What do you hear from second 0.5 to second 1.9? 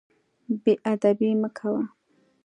بې ادبي مه کوه.